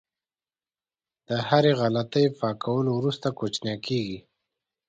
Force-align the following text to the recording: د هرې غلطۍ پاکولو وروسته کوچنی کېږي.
د 1.27 1.29
هرې 1.47 1.71
غلطۍ 1.81 2.25
پاکولو 2.39 2.91
وروسته 2.99 3.27
کوچنی 3.39 3.75
کېږي. 3.85 4.19